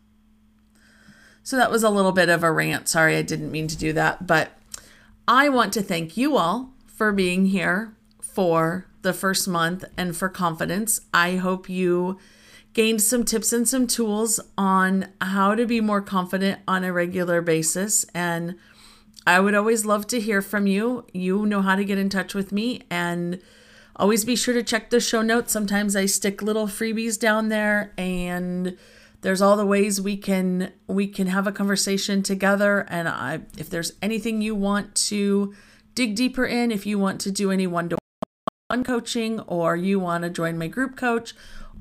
So 1.51 1.57
that 1.57 1.69
was 1.69 1.83
a 1.83 1.89
little 1.89 2.13
bit 2.13 2.29
of 2.29 2.43
a 2.43 2.51
rant. 2.51 2.87
Sorry, 2.87 3.17
I 3.17 3.23
didn't 3.23 3.51
mean 3.51 3.67
to 3.67 3.77
do 3.77 3.91
that. 3.91 4.25
But 4.25 4.53
I 5.27 5.49
want 5.49 5.73
to 5.73 5.81
thank 5.81 6.15
you 6.15 6.37
all 6.37 6.71
for 6.87 7.11
being 7.11 7.47
here 7.47 7.93
for 8.21 8.85
the 9.01 9.11
first 9.11 9.49
month 9.49 9.83
and 9.97 10.15
for 10.15 10.29
confidence. 10.29 11.01
I 11.13 11.35
hope 11.35 11.67
you 11.67 12.17
gained 12.71 13.01
some 13.01 13.25
tips 13.25 13.51
and 13.51 13.67
some 13.67 13.85
tools 13.85 14.39
on 14.57 15.09
how 15.19 15.53
to 15.53 15.65
be 15.65 15.81
more 15.81 15.99
confident 15.99 16.61
on 16.69 16.85
a 16.85 16.93
regular 16.93 17.41
basis. 17.41 18.05
And 18.15 18.55
I 19.27 19.41
would 19.41 19.53
always 19.53 19.83
love 19.83 20.07
to 20.07 20.21
hear 20.21 20.41
from 20.41 20.67
you. 20.67 21.05
You 21.11 21.45
know 21.45 21.61
how 21.61 21.75
to 21.75 21.83
get 21.83 21.97
in 21.97 22.07
touch 22.07 22.33
with 22.33 22.53
me. 22.53 22.83
And 22.89 23.41
Always 24.01 24.25
be 24.25 24.35
sure 24.35 24.53
to 24.53 24.63
check 24.63 24.89
the 24.89 24.99
show 24.99 25.21
notes. 25.21 25.51
Sometimes 25.51 25.95
I 25.95 26.07
stick 26.07 26.41
little 26.41 26.65
freebies 26.65 27.19
down 27.19 27.49
there 27.49 27.93
and 27.97 28.77
there's 29.21 29.41
all 29.41 29.55
the 29.55 29.65
ways 29.65 30.01
we 30.01 30.17
can 30.17 30.71
we 30.87 31.07
can 31.07 31.27
have 31.27 31.47
a 31.47 31.51
conversation 31.51 32.23
together 32.23 32.85
and 32.89 33.07
I 33.07 33.41
if 33.57 33.69
there's 33.69 33.93
anything 34.01 34.41
you 34.41 34.55
want 34.55 34.95
to 35.07 35.53
dig 35.95 36.15
deeper 36.15 36.45
in, 36.45 36.71
if 36.71 36.85
you 36.85 36.97
want 36.97 37.21
to 37.21 37.31
do 37.31 37.51
any 37.51 37.67
one-to-one 37.67 38.83
coaching 38.83 39.39
or 39.41 39.75
you 39.75 39.99
want 39.99 40.23
to 40.23 40.29
join 40.29 40.57
my 40.57 40.67
group 40.67 40.95
coach 40.95 41.33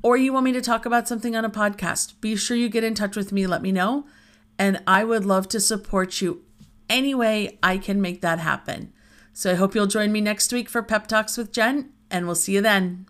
or 0.03 0.17
you 0.17 0.33
want 0.33 0.45
me 0.45 0.53
to 0.53 0.61
talk 0.61 0.87
about 0.87 1.07
something 1.07 1.37
on 1.37 1.45
a 1.45 1.51
podcast, 1.51 2.21
be 2.21 2.35
sure 2.35 2.57
you 2.57 2.69
get 2.69 2.85
in 2.85 2.95
touch 2.95 3.17
with 3.17 3.33
me, 3.33 3.47
let 3.47 3.63
me 3.63 3.73
know 3.73 4.07
and 4.59 4.83
I 4.87 5.05
would 5.05 5.25
love 5.25 5.49
to 5.49 5.61
support 5.61 6.21
you 6.21 6.43
any 6.91 7.15
way 7.15 7.59
I 7.63 7.79
can 7.79 8.01
make 8.01 8.21
that 8.21 8.41
happen. 8.41 8.93
So 9.33 9.53
I 9.53 9.55
hope 9.55 9.75
you'll 9.75 9.87
join 9.87 10.13
me 10.13 10.21
next 10.21 10.53
week 10.53 10.69
for 10.69 10.83
Pep 10.83 11.07
Talks 11.07 11.39
with 11.39 11.53
Jen, 11.53 11.93
and 12.11 12.27
we'll 12.27 12.35
see 12.35 12.55
you 12.55 12.61
then. 12.61 13.07